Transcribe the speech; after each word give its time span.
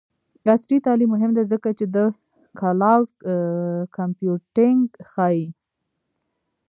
عصري 0.51 0.77
تعلیم 0.85 1.09
مهم 1.15 1.31
دی 1.37 1.43
ځکه 1.51 1.69
چې 1.79 1.85
د 1.95 1.97
کلاؤډ 2.59 3.09
کمپیوټینګ 3.97 4.83
ښيي. 5.11 5.45